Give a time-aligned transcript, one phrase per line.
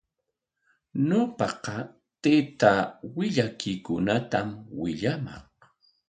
[1.07, 1.75] Ñawpaqa
[2.21, 2.81] taytaa
[3.15, 5.47] willakuykunatami willamaq.